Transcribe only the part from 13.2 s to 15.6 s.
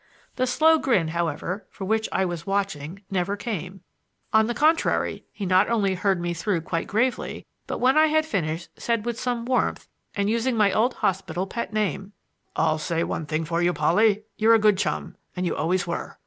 thing for you, Polly; you're a good chum, and you